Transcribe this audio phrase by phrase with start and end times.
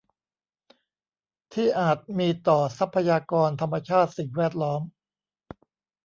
[1.53, 4.81] ที่อาจมีต่อทรัพยากรธรรมชาติสิ่งแวดล้อม